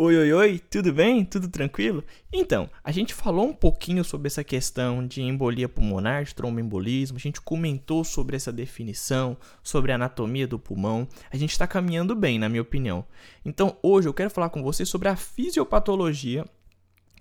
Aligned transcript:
Oi, 0.00 0.16
oi, 0.16 0.32
oi, 0.32 0.58
tudo 0.60 0.92
bem? 0.92 1.24
Tudo 1.24 1.48
tranquilo? 1.48 2.04
Então, 2.32 2.70
a 2.84 2.92
gente 2.92 3.12
falou 3.12 3.48
um 3.48 3.52
pouquinho 3.52 4.04
sobre 4.04 4.28
essa 4.28 4.44
questão 4.44 5.04
de 5.04 5.22
embolia 5.22 5.68
pulmonar, 5.68 6.22
de 6.22 6.36
tromboembolismo, 6.36 7.16
a 7.16 7.20
gente 7.20 7.40
comentou 7.40 8.04
sobre 8.04 8.36
essa 8.36 8.52
definição, 8.52 9.36
sobre 9.60 9.90
a 9.90 9.96
anatomia 9.96 10.46
do 10.46 10.56
pulmão. 10.56 11.08
A 11.32 11.36
gente 11.36 11.50
está 11.50 11.66
caminhando 11.66 12.14
bem, 12.14 12.38
na 12.38 12.48
minha 12.48 12.62
opinião. 12.62 13.04
Então, 13.44 13.76
hoje 13.82 14.08
eu 14.08 14.14
quero 14.14 14.30
falar 14.30 14.50
com 14.50 14.62
você 14.62 14.86
sobre 14.86 15.08
a 15.08 15.16
fisiopatologia 15.16 16.44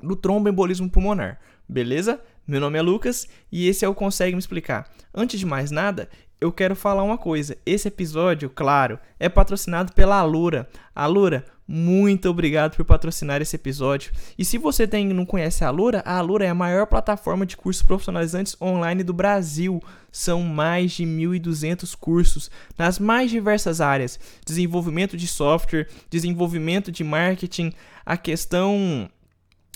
do 0.04 0.16
tromboembolismo 0.16 0.88
pulmonar, 0.88 1.40
beleza? 1.68 2.22
Meu 2.48 2.62
nome 2.62 2.78
é 2.78 2.82
Lucas 2.84 3.28
e 3.52 3.68
esse 3.68 3.86
é 3.86 3.90
o 3.90 3.96
Consegue 3.96 4.34
Me 4.36 4.40
Explicar. 4.40 4.88
Antes 5.12 5.40
de 5.40 5.48
mais 5.48 5.72
nada, 5.72 6.08
eu 6.40 6.52
quero 6.52 6.76
falar 6.76 7.02
uma 7.02 7.18
coisa. 7.18 7.58
Esse 7.66 7.88
episódio, 7.88 8.52
claro, 8.52 9.00
é 9.20 9.28
patrocinado 9.28 9.94
pela 9.94 10.20
Alura. 10.20 10.70
Alura, 10.94 11.44
muito 11.68 12.30
obrigado 12.30 12.78
por 12.78 12.86
patrocinar 12.86 13.42
esse 13.42 13.56
episódio. 13.58 14.14
E 14.38 14.46
se 14.46 14.58
você 14.58 14.88
tem, 14.88 15.06
não 15.08 15.26
conhece 15.26 15.66
a 15.66 15.68
Alura, 15.68 16.02
a 16.06 16.18
Alura 16.18 16.46
é 16.46 16.50
a 16.50 16.56
maior 16.56 16.88
plataforma 16.88 17.46
de 17.46 17.58
cursos 17.58 17.84
profissionalizantes 17.84 18.56
online 18.62 19.04
do 19.04 19.14
Brasil. 19.14 19.84
São 20.10 20.42
mais 20.42 20.94
de 20.94 21.04
1.200 21.04 21.94
cursos 22.00 22.50
nas 22.78 23.00
mais 23.00 23.30
diversas 23.30 23.82
áreas: 23.82 24.18
desenvolvimento 24.46 25.18
de 25.18 25.28
software, 25.28 25.90
desenvolvimento 26.10 26.90
de 26.90 27.04
marketing, 27.04 27.74
a 28.06 28.16
questão 28.16 29.10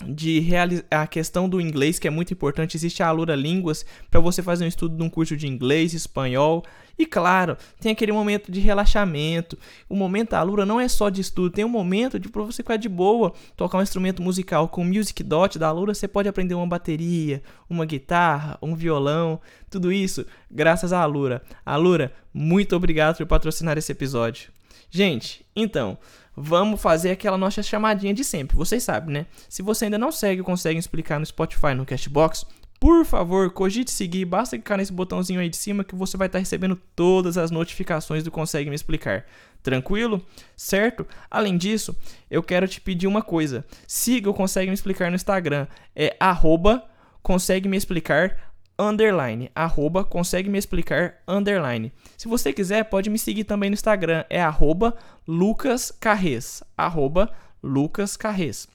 de 0.06 0.40
realizar 0.40 0.84
a 0.90 1.06
questão 1.06 1.48
do 1.48 1.60
inglês, 1.60 1.98
que 1.98 2.08
é 2.08 2.10
muito 2.10 2.32
importante. 2.32 2.76
Existe 2.76 3.02
a 3.02 3.08
Alura 3.08 3.34
Línguas 3.34 3.84
para 4.10 4.20
você 4.20 4.42
fazer 4.42 4.64
um 4.64 4.68
estudo 4.68 4.96
de 4.96 5.02
um 5.02 5.10
curso 5.10 5.36
de 5.36 5.46
inglês, 5.46 5.94
espanhol. 5.94 6.64
E 6.98 7.06
claro, 7.06 7.56
tem 7.80 7.92
aquele 7.92 8.12
momento 8.12 8.52
de 8.52 8.60
relaxamento. 8.60 9.58
O 9.88 9.96
momento 9.96 10.30
da 10.30 10.40
Alura 10.40 10.66
não 10.66 10.80
é 10.80 10.88
só 10.88 11.08
de 11.08 11.20
estudo, 11.20 11.50
tem 11.50 11.64
um 11.64 11.68
momento 11.68 12.18
de 12.18 12.28
para 12.28 12.42
você 12.42 12.62
ficar 12.62 12.76
de 12.76 12.88
boa, 12.88 13.32
tocar 13.56 13.78
um 13.78 13.82
instrumento 13.82 14.22
musical 14.22 14.68
com 14.68 14.82
o 14.82 14.84
Music 14.84 15.22
Dot 15.22 15.58
da 15.58 15.68
Alura, 15.68 15.94
você 15.94 16.06
pode 16.06 16.28
aprender 16.28 16.54
uma 16.54 16.66
bateria, 16.66 17.42
uma 17.68 17.86
guitarra, 17.86 18.58
um 18.60 18.74
violão, 18.74 19.40
tudo 19.70 19.90
isso 19.90 20.26
graças 20.50 20.92
à 20.92 21.00
Alura. 21.00 21.42
Alura, 21.64 22.12
muito 22.32 22.76
obrigado 22.76 23.16
por 23.16 23.26
patrocinar 23.26 23.78
esse 23.78 23.90
episódio. 23.90 24.50
Gente, 24.94 25.42
então, 25.56 25.96
vamos 26.36 26.78
fazer 26.78 27.12
aquela 27.12 27.38
nossa 27.38 27.62
chamadinha 27.62 28.12
de 28.12 28.22
sempre. 28.22 28.54
Vocês 28.54 28.82
sabem, 28.82 29.14
né? 29.14 29.26
Se 29.48 29.62
você 29.62 29.86
ainda 29.86 29.96
não 29.96 30.12
segue 30.12 30.42
ou 30.42 30.44
consegue 30.44 30.78
explicar 30.78 31.18
no 31.18 31.24
Spotify, 31.24 31.72
no 31.74 31.86
Cashbox, 31.86 32.44
por 32.78 33.02
favor, 33.06 33.50
cogite 33.52 33.90
seguir. 33.90 34.26
Basta 34.26 34.58
clicar 34.58 34.76
nesse 34.76 34.92
botãozinho 34.92 35.40
aí 35.40 35.48
de 35.48 35.56
cima 35.56 35.82
que 35.82 35.94
você 35.94 36.18
vai 36.18 36.26
estar 36.26 36.38
recebendo 36.38 36.78
todas 36.94 37.38
as 37.38 37.50
notificações 37.50 38.22
do 38.22 38.30
Consegue 38.30 38.68
Me 38.68 38.76
Explicar. 38.76 39.24
Tranquilo? 39.62 40.20
Certo? 40.54 41.06
Além 41.30 41.56
disso, 41.56 41.96
eu 42.30 42.42
quero 42.42 42.68
te 42.68 42.78
pedir 42.78 43.06
uma 43.06 43.22
coisa. 43.22 43.64
Siga 43.86 44.28
o 44.28 44.34
Consegue 44.34 44.68
Me 44.68 44.74
Explicar 44.74 45.08
no 45.08 45.16
Instagram. 45.16 45.66
É 45.96 46.14
arroba 46.20 46.86
consegue 47.22 47.68
me 47.68 47.76
explicar 47.76 48.51
underline, 48.82 49.50
arroba, 49.54 50.04
consegue 50.04 50.50
me 50.50 50.58
explicar, 50.58 51.14
underline. 51.26 51.92
Se 52.16 52.28
você 52.28 52.52
quiser, 52.52 52.84
pode 52.84 53.08
me 53.08 53.18
seguir 53.18 53.44
também 53.44 53.70
no 53.70 53.74
Instagram, 53.74 54.24
é 54.28 54.42
arroba 54.42 54.96
Lucas 55.26 55.90
Carres, 55.90 56.62
arroba 56.76 57.30
Lucas 57.62 58.16
Carres. 58.16 58.68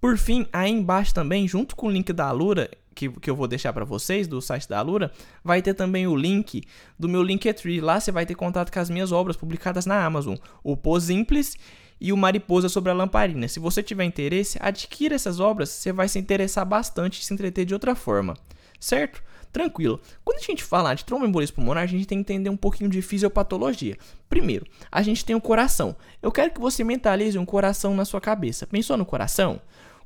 Por 0.00 0.18
fim, 0.18 0.46
aí 0.52 0.70
embaixo 0.70 1.14
também, 1.14 1.46
junto 1.46 1.76
com 1.76 1.86
o 1.86 1.90
link 1.90 2.12
da 2.12 2.26
Alura, 2.26 2.68
que, 2.94 3.08
que 3.08 3.30
eu 3.30 3.36
vou 3.36 3.46
deixar 3.46 3.72
para 3.72 3.84
vocês, 3.84 4.26
do 4.26 4.40
site 4.40 4.68
da 4.68 4.78
Alura, 4.78 5.12
vai 5.44 5.62
ter 5.62 5.74
também 5.74 6.06
o 6.06 6.16
link 6.16 6.62
do 6.98 7.08
meu 7.08 7.22
Linktree. 7.22 7.80
Lá 7.80 8.00
você 8.00 8.10
vai 8.10 8.26
ter 8.26 8.34
contato 8.34 8.72
com 8.72 8.80
as 8.80 8.90
minhas 8.90 9.12
obras 9.12 9.36
publicadas 9.36 9.86
na 9.86 10.04
Amazon. 10.04 10.36
O 10.62 10.76
Pô 10.76 10.98
Simples 11.00 11.56
e 12.00 12.12
o 12.12 12.16
Mariposa 12.16 12.68
sobre 12.68 12.90
a 12.90 12.94
Lamparina. 12.94 13.46
Se 13.46 13.60
você 13.60 13.82
tiver 13.82 14.04
interesse, 14.04 14.58
adquira 14.60 15.14
essas 15.14 15.40
obras, 15.40 15.68
você 15.68 15.92
vai 15.92 16.08
se 16.08 16.18
interessar 16.18 16.66
bastante 16.66 17.20
e 17.20 17.24
se 17.24 17.32
entreter 17.32 17.64
de 17.64 17.74
outra 17.74 17.94
forma 17.94 18.34
certo? 18.82 19.22
Tranquilo. 19.52 20.00
Quando 20.24 20.38
a 20.38 20.42
gente 20.42 20.64
falar 20.64 20.94
de 20.94 21.04
tromboembolismo 21.04 21.56
pulmonar, 21.56 21.84
a 21.84 21.86
gente 21.86 22.06
tem 22.06 22.22
que 22.22 22.32
entender 22.32 22.50
um 22.50 22.56
pouquinho 22.56 22.90
de 22.90 23.00
fisiopatologia. 23.02 23.96
Primeiro, 24.28 24.66
a 24.90 25.02
gente 25.02 25.24
tem 25.24 25.36
o 25.36 25.40
coração. 25.40 25.94
Eu 26.22 26.32
quero 26.32 26.52
que 26.52 26.60
você 26.60 26.82
mentalize 26.82 27.38
um 27.38 27.44
coração 27.44 27.94
na 27.94 28.04
sua 28.04 28.20
cabeça. 28.20 28.66
Pensou 28.66 28.96
no 28.96 29.06
coração? 29.06 29.60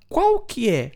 Qual 0.09 0.41
que 0.41 0.69
é 0.69 0.93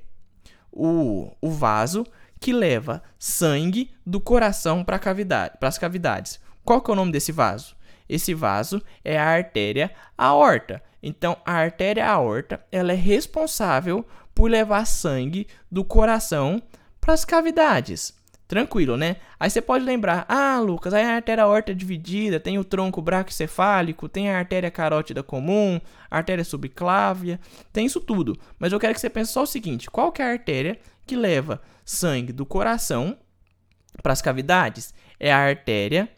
o, 0.72 1.32
o 1.40 1.50
vaso 1.50 2.04
que 2.40 2.52
leva 2.52 3.02
sangue 3.18 3.90
do 4.04 4.20
coração 4.20 4.84
para 4.84 4.98
cavidade, 4.98 5.54
as 5.60 5.78
cavidades? 5.78 6.40
Qual 6.64 6.80
que 6.80 6.90
é 6.90 6.92
o 6.92 6.96
nome 6.96 7.12
desse 7.12 7.32
vaso? 7.32 7.76
Esse 8.08 8.34
vaso 8.34 8.82
é 9.04 9.16
a 9.16 9.28
artéria 9.28 9.92
aorta. 10.18 10.82
Então, 11.00 11.36
a 11.46 11.52
artéria 11.52 12.06
aorta, 12.06 12.62
ela 12.72 12.92
é 12.92 12.96
responsável 12.96 14.04
por 14.34 14.50
levar 14.50 14.84
sangue 14.84 15.46
do 15.70 15.84
coração 15.84 16.60
para 17.10 17.14
as 17.14 17.24
cavidades. 17.24 18.14
Tranquilo, 18.46 18.96
né? 18.96 19.16
Aí 19.38 19.50
você 19.50 19.60
pode 19.60 19.84
lembrar, 19.84 20.24
ah, 20.28 20.60
Lucas, 20.60 20.94
aí 20.94 21.04
a 21.04 21.16
artéria 21.16 21.42
aorta 21.42 21.72
é 21.72 21.74
dividida, 21.74 22.38
tem 22.38 22.56
o 22.56 22.64
tronco 22.64 23.02
braquicefálico, 23.02 24.08
tem 24.08 24.30
a 24.30 24.38
artéria 24.38 24.70
carótida 24.70 25.20
comum, 25.20 25.80
a 26.08 26.16
artéria 26.18 26.44
subclávia, 26.44 27.40
tem 27.72 27.86
isso 27.86 28.00
tudo. 28.00 28.38
Mas 28.60 28.72
eu 28.72 28.78
quero 28.78 28.94
que 28.94 29.00
você 29.00 29.10
pense 29.10 29.32
só 29.32 29.42
o 29.42 29.46
seguinte, 29.46 29.90
qual 29.90 30.12
que 30.12 30.22
é 30.22 30.24
a 30.24 30.30
artéria 30.30 30.78
que 31.04 31.16
leva 31.16 31.60
sangue 31.84 32.32
do 32.32 32.46
coração 32.46 33.16
para 34.00 34.12
as 34.12 34.22
cavidades? 34.22 34.94
É 35.18 35.32
a 35.32 35.38
artéria 35.38 36.08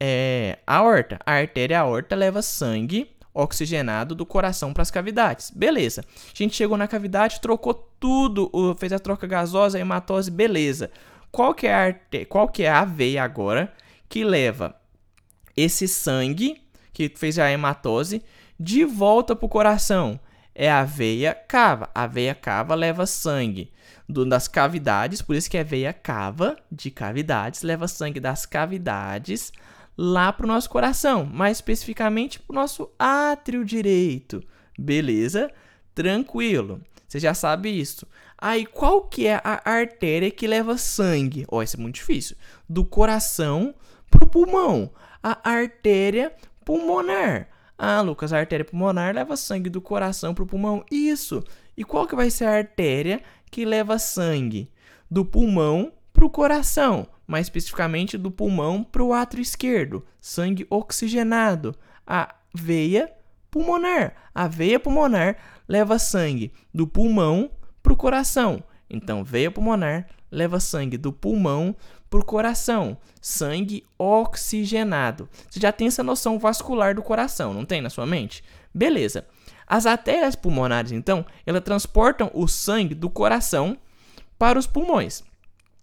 é, 0.00 0.58
aorta. 0.66 1.20
A 1.24 1.34
artéria 1.34 1.78
aorta 1.78 2.16
leva 2.16 2.42
sangue 2.42 3.08
oxigenado 3.34 4.14
do 4.14 4.26
coração 4.26 4.72
para 4.72 4.82
as 4.82 4.90
cavidades. 4.90 5.50
Beleza. 5.50 6.02
A 6.02 6.36
gente 6.36 6.54
chegou 6.54 6.76
na 6.76 6.88
cavidade, 6.88 7.40
trocou 7.40 7.74
tudo, 7.74 8.50
fez 8.78 8.92
a 8.92 8.98
troca 8.98 9.26
gasosa, 9.26 9.78
hematose, 9.78 10.30
beleza. 10.30 10.90
Qual 11.30 11.54
que 11.54 11.66
é 11.66 11.74
a, 11.74 11.78
arte... 11.78 12.24
qual 12.26 12.48
que 12.48 12.62
é 12.62 12.70
a 12.70 12.84
veia 12.84 13.22
agora 13.24 13.72
que 14.08 14.22
leva 14.22 14.76
esse 15.56 15.88
sangue 15.88 16.60
que 16.92 17.10
fez 17.14 17.38
a 17.38 17.50
hematose 17.50 18.22
de 18.60 18.84
volta 18.84 19.34
para 19.34 19.46
o 19.46 19.48
coração? 19.48 20.20
É 20.54 20.70
a 20.70 20.84
veia 20.84 21.34
cava. 21.34 21.88
A 21.94 22.06
veia 22.06 22.34
cava 22.34 22.74
leva 22.74 23.06
sangue 23.06 23.72
do, 24.06 24.26
das 24.26 24.46
cavidades, 24.46 25.22
por 25.22 25.34
isso 25.34 25.50
que 25.50 25.56
é 25.56 25.64
veia 25.64 25.92
cava 25.92 26.56
de 26.70 26.90
cavidades, 26.90 27.62
leva 27.62 27.88
sangue 27.88 28.20
das 28.20 28.44
cavidades 28.44 29.50
lá 29.96 30.32
para 30.32 30.44
o 30.44 30.48
nosso 30.48 30.70
coração, 30.70 31.24
mais 31.24 31.58
especificamente 31.58 32.38
para 32.40 32.52
o 32.52 32.54
nosso 32.54 32.90
átrio 32.98 33.64
direito. 33.64 34.42
Beleza? 34.78 35.50
Tranquilo. 35.94 36.80
Você 37.06 37.20
já 37.20 37.34
sabe 37.34 37.68
isso. 37.68 38.06
Aí, 38.38 38.64
qual 38.64 39.02
que 39.02 39.26
é 39.26 39.40
a 39.44 39.70
artéria 39.70 40.30
que 40.30 40.46
leva 40.46 40.78
sangue? 40.78 41.44
Ó, 41.48 41.58
oh, 41.58 41.62
isso 41.62 41.76
é 41.76 41.80
muito 41.80 41.96
difícil. 41.96 42.36
Do 42.68 42.84
coração 42.84 43.74
para 44.10 44.24
o 44.24 44.28
pulmão. 44.28 44.90
A 45.22 45.48
artéria 45.48 46.32
pulmonar. 46.64 47.48
Ah, 47.78 48.00
Lucas, 48.00 48.32
a 48.32 48.38
artéria 48.38 48.64
pulmonar 48.64 49.14
leva 49.14 49.36
sangue 49.36 49.68
do 49.68 49.80
coração 49.80 50.34
para 50.34 50.44
o 50.44 50.46
pulmão. 50.46 50.84
Isso. 50.90 51.44
E 51.76 51.84
qual 51.84 52.06
que 52.06 52.16
vai 52.16 52.30
ser 52.30 52.46
a 52.46 52.56
artéria 52.56 53.22
que 53.50 53.64
leva 53.64 53.98
sangue 53.98 54.70
do 55.10 55.24
pulmão 55.24 55.92
para 56.22 56.26
o 56.26 56.30
coração? 56.30 57.08
mais 57.26 57.46
especificamente 57.46 58.18
do 58.18 58.30
pulmão 58.30 58.84
para 58.84 59.02
o 59.02 59.12
átrio 59.12 59.40
esquerdo, 59.40 60.04
sangue 60.20 60.66
oxigenado, 60.68 61.74
a 62.06 62.34
veia 62.54 63.10
pulmonar. 63.50 64.14
A 64.34 64.46
veia 64.46 64.78
pulmonar 64.78 65.36
leva 65.66 65.98
sangue 65.98 66.52
do 66.72 66.86
pulmão 66.86 67.50
para 67.82 67.92
o 67.92 67.96
coração. 67.96 68.62
Então, 68.90 69.24
veia 69.24 69.50
pulmonar 69.50 70.06
leva 70.30 70.60
sangue 70.60 70.98
do 70.98 71.12
pulmão 71.12 71.74
para 72.10 72.20
o 72.20 72.24
coração, 72.24 72.98
sangue 73.20 73.84
oxigenado. 73.98 75.28
Você 75.48 75.58
já 75.58 75.72
tem 75.72 75.88
essa 75.88 76.02
noção 76.02 76.38
vascular 76.38 76.94
do 76.94 77.02
coração, 77.02 77.54
não 77.54 77.64
tem 77.64 77.80
na 77.80 77.90
sua 77.90 78.04
mente? 78.04 78.44
Beleza. 78.74 79.26
As 79.66 79.86
artérias 79.86 80.36
pulmonares, 80.36 80.92
então, 80.92 81.24
elas 81.46 81.64
transportam 81.64 82.30
o 82.34 82.46
sangue 82.46 82.94
do 82.94 83.08
coração 83.08 83.78
para 84.38 84.58
os 84.58 84.66
pulmões. 84.66 85.24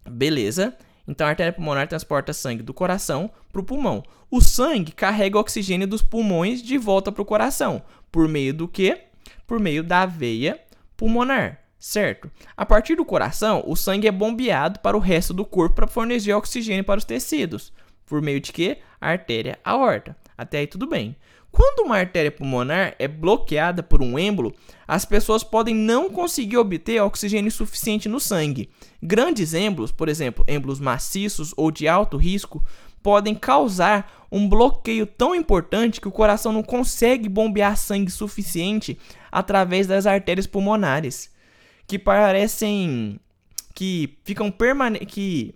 Beleza? 0.08 0.78
Então 1.08 1.26
a 1.26 1.32
artéria 1.32 1.52
pulmonar 1.52 1.88
transporta 1.88 2.32
sangue 2.34 2.62
do 2.62 2.74
coração 2.74 3.32
para 3.52 3.62
o 3.62 3.64
pulmão. 3.64 4.04
O 4.30 4.42
sangue 4.42 4.92
carrega 4.92 5.40
oxigênio 5.40 5.88
dos 5.88 6.04
pulmões 6.04 6.62
de 6.62 6.78
volta 6.78 7.12
para 7.12 7.22
o 7.22 7.26
coração. 7.26 7.82
Por 8.12 8.28
meio 8.28 8.54
do 8.54 8.68
que? 8.68 9.06
Por 9.48 9.60
meio 9.60 9.84
da 9.84 10.06
veia 10.06 10.60
pulmonar, 10.96 11.62
certo? 11.80 12.30
A 12.56 12.66
partir 12.66 12.96
do 12.96 13.06
coração, 13.06 13.64
o 13.66 13.76
sangue 13.76 14.08
é 14.08 14.12
bombeado 14.12 14.80
para 14.82 14.98
o 14.98 15.00
resto 15.00 15.34
do 15.34 15.46
corpo 15.46 15.78
para 15.78 15.88
fornecer 15.88 16.34
oxigênio 16.34 16.84
para 16.84 17.00
os 17.00 17.06
tecidos. 17.06 17.74
Por 18.06 18.22
meio 18.22 18.40
de 18.40 18.52
que? 18.52 18.78
A 19.02 19.10
artéria 19.10 19.58
aorta. 19.64 20.16
Até 20.38 20.60
aí 20.60 20.68
tudo 20.68 20.86
bem. 20.86 21.16
Quando 21.60 21.86
uma 21.86 21.98
artéria 21.98 22.32
pulmonar 22.32 22.96
é 22.98 23.06
bloqueada 23.06 23.84
por 23.84 24.02
um 24.02 24.18
êmbolo, 24.18 24.56
as 24.88 25.04
pessoas 25.04 25.44
podem 25.44 25.76
não 25.76 26.10
conseguir 26.10 26.56
obter 26.56 27.02
oxigênio 27.02 27.52
suficiente 27.52 28.08
no 28.08 28.18
sangue. 28.18 28.70
Grandes 29.04 29.54
êmbolos, 29.54 29.92
por 29.92 30.08
exemplo, 30.08 30.46
êmbolos 30.48 30.80
maciços 30.80 31.54
ou 31.58 31.70
de 31.70 31.86
alto 31.86 32.16
risco, 32.16 32.64
podem 33.04 33.36
causar 33.36 34.26
um 34.32 34.48
bloqueio 34.48 35.06
tão 35.06 35.36
importante 35.36 36.00
que 36.00 36.08
o 36.08 36.14
coração 36.14 36.54
não 36.54 36.64
consegue 36.64 37.28
bombear 37.28 37.76
sangue 37.76 38.10
suficiente 38.10 38.98
através 39.30 39.86
das 39.86 40.06
artérias 40.08 40.48
pulmonares, 40.48 41.30
que 41.86 42.00
parecem 42.00 43.20
que 43.76 44.18
ficam 44.24 44.50
permane 44.50 45.00
que 45.00 45.54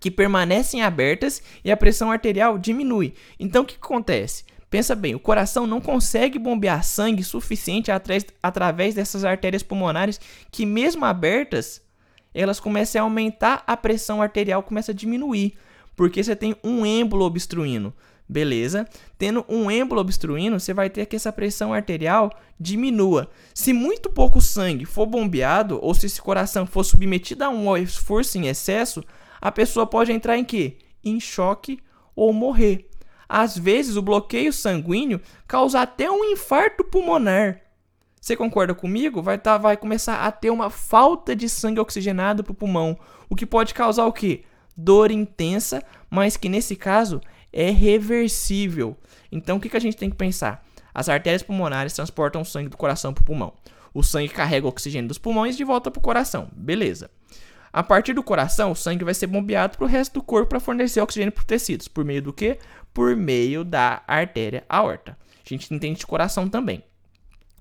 que 0.00 0.10
permanecem 0.10 0.80
abertas 0.80 1.42
e 1.62 1.70
a 1.70 1.76
pressão 1.76 2.10
arterial 2.10 2.56
diminui. 2.56 3.12
Então 3.38 3.62
o 3.62 3.66
que 3.66 3.74
acontece? 3.74 4.44
Pensa 4.70 4.94
bem, 4.94 5.14
o 5.14 5.20
coração 5.20 5.66
não 5.66 5.80
consegue 5.80 6.38
bombear 6.38 6.84
sangue 6.84 7.24
suficiente 7.24 7.90
através 8.42 8.94
dessas 8.94 9.24
artérias 9.24 9.62
pulmonares 9.62 10.20
que 10.50 10.66
mesmo 10.66 11.06
abertas, 11.06 11.80
elas 12.34 12.60
começam 12.60 13.00
a 13.00 13.04
aumentar, 13.04 13.64
a 13.66 13.76
pressão 13.76 14.20
arterial 14.20 14.62
começa 14.62 14.92
a 14.92 14.94
diminuir, 14.94 15.54
porque 15.96 16.22
você 16.22 16.36
tem 16.36 16.54
um 16.62 16.84
êmbolo 16.84 17.24
obstruindo. 17.24 17.94
Beleza? 18.28 18.86
Tendo 19.16 19.42
um 19.48 19.70
êmbolo 19.70 20.02
obstruindo, 20.02 20.60
você 20.60 20.74
vai 20.74 20.90
ter 20.90 21.06
que 21.06 21.16
essa 21.16 21.32
pressão 21.32 21.72
arterial 21.72 22.30
diminua. 22.60 23.30
Se 23.54 23.72
muito 23.72 24.10
pouco 24.10 24.38
sangue 24.38 24.84
for 24.84 25.06
bombeado, 25.06 25.78
ou 25.82 25.94
se 25.94 26.04
esse 26.04 26.20
coração 26.20 26.66
for 26.66 26.84
submetido 26.84 27.42
a 27.42 27.48
um 27.48 27.74
esforço 27.74 28.36
em 28.36 28.48
excesso, 28.48 29.02
a 29.40 29.50
pessoa 29.50 29.86
pode 29.86 30.12
entrar 30.12 30.36
em 30.36 30.44
quê? 30.44 30.76
Em 31.02 31.18
choque 31.18 31.78
ou 32.14 32.34
morrer. 32.34 32.87
Às 33.28 33.58
vezes, 33.58 33.96
o 33.96 34.02
bloqueio 34.02 34.52
sanguíneo 34.52 35.20
causa 35.46 35.80
até 35.80 36.10
um 36.10 36.24
infarto 36.24 36.82
pulmonar. 36.82 37.60
Você 38.20 38.36
concorda 38.36 38.74
comigo? 38.74 39.22
Vai, 39.22 39.38
tá, 39.38 39.56
vai 39.58 39.76
começar 39.76 40.24
a 40.24 40.32
ter 40.32 40.50
uma 40.50 40.70
falta 40.70 41.36
de 41.36 41.48
sangue 41.48 41.80
oxigenado 41.80 42.42
para 42.42 42.52
o 42.52 42.54
pulmão, 42.54 42.98
o 43.28 43.36
que 43.36 43.46
pode 43.46 43.74
causar 43.74 44.06
o 44.06 44.12
quê? 44.12 44.42
Dor 44.76 45.10
intensa, 45.10 45.82
mas 46.10 46.36
que 46.36 46.48
nesse 46.48 46.74
caso 46.74 47.20
é 47.52 47.70
reversível. 47.70 48.96
Então 49.30 49.56
o 49.56 49.60
que, 49.60 49.68
que 49.68 49.76
a 49.76 49.80
gente 49.80 49.96
tem 49.96 50.10
que 50.10 50.16
pensar? 50.16 50.64
As 50.92 51.08
artérias 51.08 51.42
pulmonares 51.42 51.92
transportam 51.92 52.44
sangue 52.44 52.68
do 52.68 52.76
coração 52.76 53.12
para 53.12 53.22
o 53.22 53.24
pulmão. 53.24 53.52
O 53.94 54.02
sangue 54.02 54.28
carrega 54.28 54.66
o 54.66 54.68
oxigênio 54.68 55.08
dos 55.08 55.18
pulmões 55.18 55.56
de 55.56 55.64
volta 55.64 55.90
para 55.90 55.98
o 55.98 56.02
coração. 56.02 56.48
Beleza. 56.52 57.10
A 57.72 57.82
partir 57.82 58.12
do 58.12 58.22
coração, 58.22 58.70
o 58.72 58.76
sangue 58.76 59.04
vai 59.04 59.14
ser 59.14 59.26
bombeado 59.26 59.76
para 59.76 59.84
o 59.84 59.88
resto 59.88 60.14
do 60.14 60.22
corpo 60.22 60.48
para 60.50 60.60
fornecer 60.60 61.00
oxigênio 61.00 61.32
para 61.32 61.40
os 61.40 61.46
tecidos. 61.46 61.88
Por 61.88 62.04
meio 62.04 62.22
do 62.22 62.32
quê? 62.32 62.58
Por 62.92 63.14
meio 63.14 63.64
da 63.64 64.02
artéria 64.06 64.64
aorta. 64.68 65.16
A 65.44 65.48
gente 65.48 65.72
entende 65.72 66.00
de 66.00 66.06
coração 66.06 66.48
também. 66.48 66.82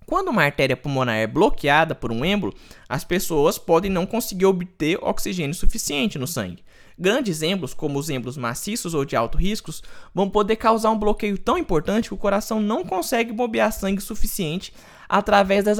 Quando 0.07 0.30
uma 0.30 0.44
artéria 0.44 0.77
pulmonar 0.77 1.18
é 1.18 1.27
bloqueada 1.27 1.94
por 1.94 2.13
um 2.13 2.24
êmbolo, 2.24 2.54
as 2.88 3.04
pessoas 3.04 3.57
podem 3.57 3.92
não 3.92 4.06
conseguir 4.06 4.45
obter 4.45 4.98
oxigênio 5.01 5.54
suficiente 5.54 6.18
no 6.18 6.25
sangue. 6.25 6.63
Grandes 6.98 7.42
êmbolos, 7.42 7.74
como 7.74 8.00
os 8.00 8.09
êmbolos 8.09 8.38
maciços 8.38 8.94
ou 8.94 9.04
de 9.04 9.18
alto 9.18 9.38
risco, 9.38 9.69
vão 10.15 10.30
poder 10.30 10.56
causar 10.56 10.92
um 10.92 10.98
bloqueio 10.98 11.38
tão 11.38 11.57
importante 11.57 12.07
que 12.07 12.13
o 12.13 12.18
coração 12.18 12.62
não 12.62 12.86
consegue 12.86 13.33
bombear 13.33 13.69
sangue 13.74 14.00
suficiente 14.00 14.74
através 15.09 15.65
das, 15.65 15.77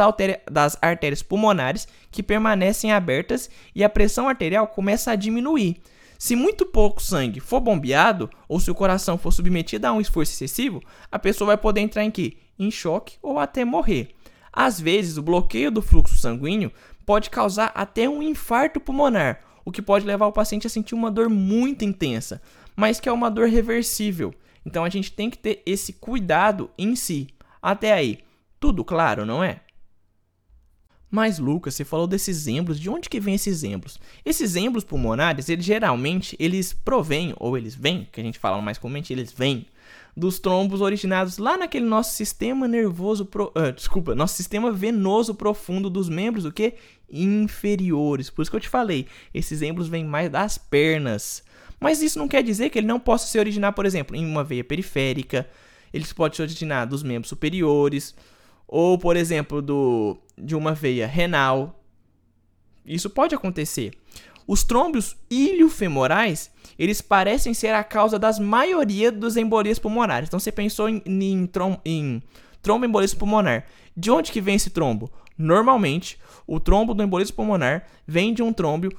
das 0.52 0.78
artérias 0.82 1.24
pulmonares 1.24 1.88
que 2.12 2.22
permanecem 2.22 2.92
abertas 2.92 3.50
e 3.74 3.82
a 3.82 3.90
pressão 3.90 4.28
arterial 4.28 4.68
começa 4.68 5.10
a 5.10 5.16
diminuir. 5.16 5.82
Se 6.20 6.36
muito 6.36 6.66
pouco 6.66 7.02
sangue 7.02 7.40
for 7.40 7.62
bombeado 7.62 8.30
ou 8.46 8.60
se 8.60 8.70
o 8.70 8.76
coração 8.76 9.18
for 9.18 9.32
submetido 9.32 9.88
a 9.88 9.94
um 9.94 10.02
esforço 10.02 10.34
excessivo, 10.34 10.84
a 11.10 11.18
pessoa 11.18 11.48
vai 11.48 11.58
poder 11.58 11.80
entrar 11.80 12.04
em? 12.04 12.12
Em 12.60 12.72
choque 12.72 13.18
ou 13.22 13.38
até 13.38 13.64
morrer. 13.64 14.17
Às 14.60 14.82
vezes, 14.82 15.18
o 15.18 15.22
bloqueio 15.22 15.70
do 15.70 15.84
fluxo 15.84 16.18
sanguíneo 16.18 16.72
pode 17.06 17.30
causar 17.30 17.72
até 17.76 18.10
um 18.10 18.24
infarto 18.24 18.80
pulmonar 18.80 19.40
o 19.64 19.72
que 19.72 19.84
pode 19.84 20.04
levar 20.04 20.26
o 20.26 20.32
paciente 20.32 20.66
a 20.66 20.70
sentir 20.70 20.96
uma 20.96 21.12
dor 21.12 21.30
muito 21.30 21.86
intensa, 21.86 22.42
mas 22.76 23.00
que 23.00 23.08
é 23.08 23.12
uma 23.12 23.30
dor 23.30 23.50
reversível. 23.50 24.34
Então 24.66 24.84
a 24.84 24.90
gente 24.90 25.12
tem 25.12 25.30
que 25.30 25.38
ter 25.38 25.62
esse 25.64 25.94
cuidado 25.94 26.72
em 26.76 26.96
si. 26.96 27.28
Até 27.62 27.94
aí, 27.94 28.18
tudo 28.60 28.84
claro, 28.84 29.28
não 29.28 29.44
é? 29.44 29.62
Mas 31.12 31.38
Lucas, 31.38 31.76
você 31.76 31.86
falou 31.86 32.08
desses 32.08 32.48
êmbolos, 32.48 32.80
de 32.80 32.90
onde 32.90 33.10
que 33.10 33.20
vem 33.20 33.36
esses 33.36 33.64
êmbolos? 33.64 34.00
Esses 34.26 34.56
êmbolos 34.56 34.84
pulmonares, 34.84 35.50
eles 35.50 35.66
geralmente 35.66 36.36
eles 36.40 36.74
provêm 36.74 37.32
ou 37.38 37.56
eles 37.56 37.76
vêm, 37.76 38.08
que 38.12 38.20
a 38.20 38.24
gente 38.24 38.40
fala 38.40 38.60
mais 38.60 38.80
comumente, 38.80 39.14
eles 39.14 39.32
vêm 39.32 39.68
dos 40.18 40.40
trombos 40.40 40.82
originados 40.82 41.38
lá 41.38 41.56
naquele 41.56 41.86
nosso 41.86 42.16
sistema 42.16 42.68
nervoso, 42.68 43.24
pro, 43.24 43.54
uh, 43.56 43.72
desculpa, 43.72 44.16
nosso 44.16 44.36
sistema 44.36 44.72
venoso 44.72 45.36
profundo 45.36 45.92
dos 45.92 46.10
membros, 46.10 46.44
o 46.44 46.52
que? 46.52 46.74
Inferiores. 47.08 48.28
Por 48.32 48.42
isso 48.42 48.50
que 48.50 48.58
eu 48.58 48.62
te 48.62 48.68
falei, 48.68 49.06
esses 49.32 49.62
êmbolos 49.62 49.88
vêm 49.88 50.04
mais 50.04 50.32
das 50.32 50.58
pernas. 50.58 51.44
Mas 51.80 52.02
isso 52.02 52.18
não 52.18 52.28
quer 52.28 52.42
dizer 52.42 52.72
que 52.72 52.80
ele 52.80 52.88
não 52.88 53.00
possa 53.00 53.28
se 53.28 53.38
originar, 53.38 53.74
por 53.74 53.86
exemplo, 53.86 54.16
em 54.16 54.26
uma 54.26 54.44
veia 54.44 54.64
periférica, 54.64 55.48
eles 55.94 56.12
podem 56.12 56.36
se 56.36 56.42
originar 56.42 56.86
dos 56.86 57.04
membros 57.04 57.30
superiores, 57.30 58.16
ou, 58.68 58.98
por 58.98 59.16
exemplo, 59.16 59.62
do, 59.62 60.18
de 60.36 60.56
uma 60.56 60.74
veia 60.74 61.06
renal. 61.06 61.80
Isso 62.84 63.08
pode 63.08 63.36
acontecer. 63.36 63.94
Os 64.48 64.64
trombos 64.64 65.18
iliofemorais, 65.30 66.50
eles 66.80 67.02
parecem 67.02 67.54
ser 67.54 67.74
a 67.74 67.84
causa 67.84 68.18
das 68.18 68.40
maioria 68.40 69.12
dos 69.12 69.36
embolias 69.36 69.78
pulmonares. 69.78 70.30
Então 70.30 70.40
você 70.40 70.52
pensou 70.52 70.88
em, 70.88 71.02
em, 71.06 71.46
trom, 71.46 71.78
em 71.84 72.24
pulmonar. 73.18 73.66
De 73.96 74.10
onde 74.10 74.32
que 74.32 74.40
vem 74.40 74.56
esse 74.56 74.70
trombo? 74.70 75.12
Normalmente, 75.38 76.18
o 76.48 76.60
trombo 76.60 76.94
do 76.94 77.04
embolismo 77.04 77.36
pulmonar 77.36 77.86
vem 78.08 78.34
de 78.34 78.42
um 78.42 78.54
trombo, 78.54 78.90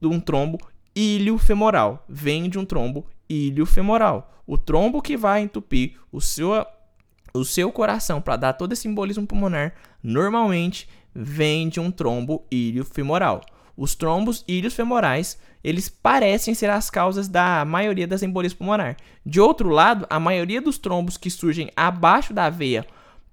de 0.00 0.06
um 0.06 0.20
trombo 0.20 0.58
iliofemoral. 0.94 2.04
Vem 2.06 2.50
de 2.50 2.58
um 2.58 2.64
trombo 2.66 3.06
iliofemoral. 3.28 4.30
O 4.46 4.58
trombo 4.58 5.00
que 5.00 5.16
vai 5.16 5.40
entupir 5.40 5.96
o 6.12 6.20
seu, 6.20 6.66
o 7.32 7.44
seu 7.44 7.72
coração 7.72 8.20
para 8.20 8.36
dar 8.36 8.52
todo 8.52 8.72
esse 8.72 8.86
embolismo 8.86 9.26
pulmonar, 9.26 9.74
normalmente 10.02 10.88
vem 11.14 11.68
de 11.68 11.80
um 11.80 11.90
trombo 11.90 12.44
iliofemoral. 12.50 13.40
Os 13.78 13.94
trombos 13.94 14.44
iliofemorais, 14.48 15.38
eles 15.62 15.88
parecem 15.88 16.52
ser 16.52 16.68
as 16.68 16.90
causas 16.90 17.28
da 17.28 17.64
maioria 17.64 18.08
das 18.08 18.24
embolias 18.24 18.52
pulmonar. 18.52 18.96
De 19.24 19.40
outro 19.40 19.68
lado, 19.68 20.04
a 20.10 20.18
maioria 20.18 20.60
dos 20.60 20.78
trombos 20.78 21.16
que 21.16 21.30
surgem 21.30 21.70
abaixo 21.76 22.34
da 22.34 22.50
veia 22.50 22.84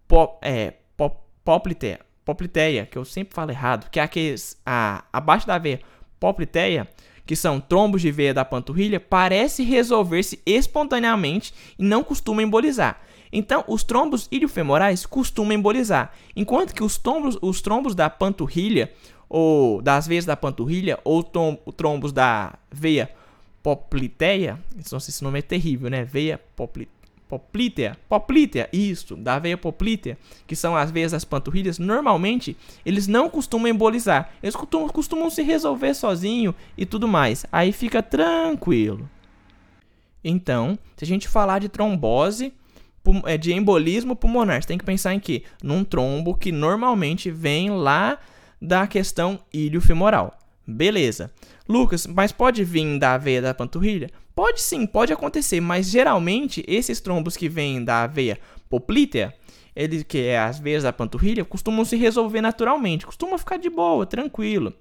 pop, 0.08 0.38
é, 0.44 0.76
pop, 0.96 1.18
poplitea, 1.44 2.00
popliteia, 2.24 2.86
que 2.86 2.96
eu 2.96 3.04
sempre 3.04 3.34
falo 3.34 3.50
errado, 3.50 3.90
que 3.90 4.00
é 4.00 4.04
aqueles 4.04 4.56
a, 4.64 5.04
abaixo 5.12 5.48
da 5.48 5.58
veia 5.58 5.82
popliteia, 6.20 6.88
que 7.26 7.36
são 7.36 7.60
trombos 7.60 8.04
de 8.04 8.12
veia 8.12 8.32
da 8.32 8.46
panturrilha, 8.46 9.00
parece 9.00 9.64
resolver-se 9.64 10.40
espontaneamente 10.46 11.56
e 11.80 11.84
não 11.84 12.04
costuma 12.04 12.44
embolizar. 12.44 13.02
Então, 13.32 13.64
os 13.68 13.84
trombos 13.84 14.28
iliofemorais 14.32 15.06
costumam 15.06 15.54
embolizar, 15.54 16.14
enquanto 16.36 16.74
que 16.74 16.84
os 16.84 16.98
trombos, 16.98 17.38
os 17.42 17.62
trombos 17.62 17.96
da 17.96 18.10
panturrilha 18.10 18.92
ou 19.28 19.82
das 19.82 20.08
veias 20.08 20.26
da 20.26 20.36
panturrilha, 20.36 21.00
ou 21.04 21.24
tom, 21.24 21.56
trombos 21.76 22.12
da 22.12 22.54
veia 22.72 23.10
popliteia, 23.64 24.60
não 24.76 24.84
sei 24.84 25.00
se 25.00 25.10
esse 25.10 25.24
nome 25.24 25.40
é 25.40 25.42
terrível, 25.42 25.90
né? 25.90 26.04
Veia 26.04 26.40
popli, 26.56 26.88
poplítea, 27.28 27.98
poplítea, 28.08 28.70
isso, 28.72 29.16
da 29.16 29.40
veia 29.40 29.58
poplítea, 29.58 30.18
que 30.46 30.56
são 30.56 30.76
as 30.76 30.92
veias 30.92 31.12
das 31.12 31.26
panturrilhas, 31.26 31.80
normalmente 31.80 32.56
eles 32.86 33.08
não 33.08 33.30
costumam 33.30 33.68
embolizar, 33.68 34.32
eles 34.42 34.56
costumam, 34.56 34.88
costumam 34.90 35.30
se 35.30 35.42
resolver 35.42 35.94
sozinho 35.96 36.54
e 36.78 36.86
tudo 36.86 37.08
mais, 37.08 37.46
aí 37.52 37.72
fica 37.72 38.04
tranquilo. 38.04 39.10
Então, 40.24 40.78
se 40.96 41.04
a 41.04 41.08
gente 41.08 41.28
falar 41.28 41.60
de 41.60 41.70
trombose, 41.70 42.54
é, 43.26 43.38
de 43.38 43.54
embolismo 43.54 44.16
pulmonar, 44.16 44.62
você 44.62 44.68
tem 44.68 44.78
que 44.78 44.86
pensar 44.86 45.14
em 45.14 45.20
que? 45.20 45.44
Num 45.62 45.84
trombo 45.84 46.36
que 46.36 46.52
normalmente 46.52 47.30
vem 47.30 47.70
lá 47.70 48.18
da 48.62 48.88
questão 48.88 49.40
iliofemoral. 49.54 50.38
Beleza. 50.68 51.32
Lucas, 51.68 52.08
mas 52.08 52.32
pode 52.32 52.64
vir 52.64 52.98
da 52.98 53.18
veia 53.18 53.42
da 53.42 53.54
panturrilha? 53.54 54.10
Pode 54.36 54.62
sim, 54.62 54.86
pode 54.86 55.14
acontecer, 55.14 55.62
mas 55.62 55.90
geralmente 55.90 56.64
esses 56.68 57.00
trombos 57.00 57.38
que 57.38 57.48
vêm 57.48 57.84
da 57.84 58.08
veia 58.08 58.38
poplítea, 58.70 59.34
ele, 59.76 60.04
que 60.04 60.20
é 60.20 60.40
as 60.40 60.60
veias 60.60 60.84
da 60.84 60.92
panturrilha, 60.92 61.46
costumam 61.46 61.86
se 61.86 61.96
resolver 61.96 62.42
naturalmente, 62.42 63.06
costumam 63.06 63.38
ficar 63.38 63.58
de 63.58 63.70
boa, 63.70 64.06
tranquilo. 64.06 64.74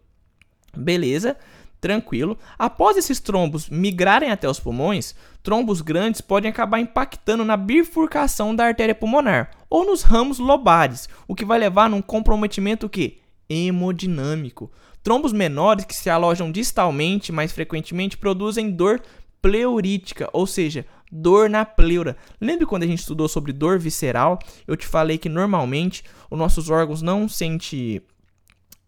Beleza? 0.77 1.37
Tranquilo. 1.85 2.39
Após 2.59 2.97
esses 2.97 3.21
trombos 3.21 3.69
migrarem 3.69 4.31
até 4.31 4.49
os 4.49 4.59
pulmões, 4.59 5.15
trombos 5.43 5.83
grandes 5.83 6.23
podem 6.23 6.51
acabar 6.51 6.81
impactando 6.81 7.45
na 7.45 7.59
bifurcação 7.59 8.57
da 8.57 8.65
artéria 8.65 8.95
pulmonar 8.95 9.51
ou 9.69 9.85
nos 9.85 10.01
ramos 10.01 10.39
lobares, 10.39 11.11
o 11.29 11.35
que 11.35 11.45
vai 11.45 11.59
levar 11.59 11.91
num 11.91 12.01
comprometimento 12.01 12.89
que 12.89 13.19
hemodinâmico. 13.51 14.73
Trombos 15.03 15.31
menores 15.31 15.85
que 15.85 15.95
se 15.95 16.09
alojam 16.09 16.51
distalmente 16.51 17.31
mais 17.31 17.53
frequentemente 17.53 18.17
produzem 18.17 18.71
dor 18.71 19.03
pleurítica, 19.43 20.31
ou 20.33 20.47
seja, 20.47 20.87
dor 21.13 21.51
na 21.51 21.67
pleura. 21.67 22.17
Lembra 22.41 22.67
quando 22.67 22.85
a 22.85 22.87
gente 22.87 23.01
estudou 23.01 23.29
sobre 23.29 23.53
dor 23.53 23.79
visceral? 23.79 24.39
Eu 24.67 24.75
te 24.75 24.87
falei 24.87 25.19
que 25.19 25.29
normalmente 25.29 26.03
os 26.31 26.39
nossos 26.39 26.71
órgãos 26.71 27.03
não 27.03 27.29
sente 27.29 28.03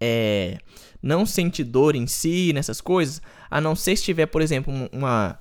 é, 0.01 0.59
não 1.03 1.25
sente 1.25 1.63
dor 1.63 1.95
em 1.95 2.07
si 2.07 2.53
nessas 2.53 2.81
coisas, 2.81 3.21
a 3.51 3.61
não 3.61 3.75
ser 3.77 3.97
se 3.97 4.05
tiver, 4.05 4.27
por 4.27 4.43
exemplo, 4.43 4.73
uma 4.93 5.39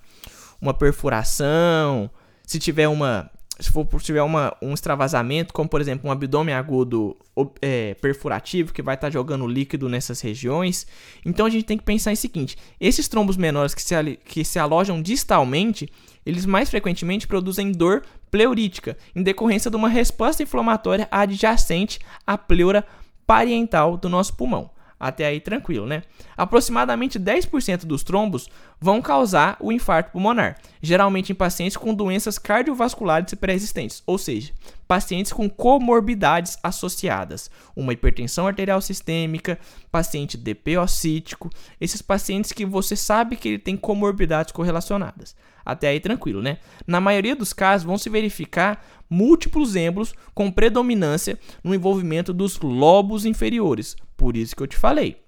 uma 0.62 0.74
perfuração, 0.74 2.10
se 2.46 2.60
tiver 2.60 2.88
uma 2.88 3.30
se 3.58 3.72
for 3.72 3.88
se 4.00 4.06
tiver 4.06 4.22
uma, 4.22 4.54
um 4.62 4.74
extravasamento, 4.74 5.54
como 5.54 5.70
por 5.70 5.80
exemplo 5.80 6.10
um 6.10 6.12
abdômen 6.12 6.54
agudo 6.54 7.16
é, 7.62 7.94
perfurativo, 7.96 8.74
que 8.74 8.82
vai 8.82 8.96
estar 8.96 9.08
tá 9.08 9.12
jogando 9.12 9.48
líquido 9.48 9.88
nessas 9.88 10.20
regiões. 10.20 10.86
Então 11.26 11.46
a 11.46 11.50
gente 11.50 11.64
tem 11.64 11.78
que 11.78 11.84
pensar 11.84 12.12
em 12.12 12.18
seguinte: 12.18 12.58
esses 12.82 13.08
trombos 13.08 13.38
menores 13.38 13.74
que 13.74 13.82
se, 13.82 13.96
que 14.26 14.44
se 14.44 14.60
alojam 14.60 15.02
distalmente, 15.02 15.88
eles 16.26 16.46
mais 16.46 16.70
frequentemente 16.70 17.28
produzem 17.28 17.72
dor 17.72 18.04
pleurítica, 18.30 18.98
em 19.16 19.24
decorrência 19.24 19.72
de 19.72 19.78
uma 19.78 19.88
resposta 19.88 20.44
inflamatória 20.44 21.08
adjacente 21.10 22.00
à 22.28 22.38
pleura 22.38 22.86
parietal 23.26 23.98
do 23.98 24.10
nosso 24.10 24.36
pulmão. 24.36 24.70
Até 24.98 25.26
aí 25.26 25.42
tranquilo, 25.42 25.86
né? 25.86 26.04
Aproximadamente 26.38 27.20
10% 27.20 27.86
dos 27.86 28.02
trombos 28.02 28.50
vão 28.80 29.02
causar 29.02 29.58
o 29.60 29.72
infarto 29.72 30.12
pulmonar, 30.12 30.58
geralmente 30.82 31.32
em 31.32 31.36
pacientes 31.36 31.76
com 31.76 31.94
doenças 31.94 32.40
cardiovasculares 32.40 33.34
pré-existentes, 33.34 34.02
ou 34.06 34.18
seja, 34.18 34.54
pacientes 34.88 35.34
com 35.34 35.50
comorbidades 35.50 36.58
associadas, 36.64 37.52
uma 37.76 37.92
hipertensão 37.92 38.48
arterial 38.48 38.80
sistêmica, 38.82 39.60
paciente 39.92 40.38
DPOcítico, 40.38 41.50
esses 41.80 42.02
pacientes 42.02 42.54
que 42.54 42.66
você 42.66 42.96
sabe 42.96 43.36
que 43.36 43.50
ele 43.50 43.60
tem 43.60 43.76
comorbidades 43.76 44.54
correlacionadas. 44.54 45.36
Até 45.66 45.88
aí 45.88 46.00
tranquilo, 46.00 46.42
né? 46.42 46.60
Na 46.86 47.02
maioria 47.02 47.36
dos 47.36 47.52
casos 47.52 47.86
vão 47.86 47.98
se 47.98 48.10
verificar 48.10 48.86
múltiplos 49.10 49.76
êmbolos 49.76 50.14
com 50.34 50.52
predominância 50.52 51.40
no 51.64 51.74
envolvimento 51.74 52.32
dos 52.32 52.60
lobos 52.60 53.26
inferiores. 53.26 53.96
Por 54.16 54.38
isso 54.38 54.56
que 54.56 54.64
eu 54.64 54.68
te 54.68 54.78
falei 54.78 55.26